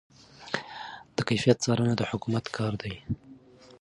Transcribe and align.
د 1.15 1.17
کیفیت 1.29 1.57
څارنه 1.63 1.93
د 1.97 2.01
حکومت 2.11 2.45
کار 2.57 2.73
دی. 2.81 2.95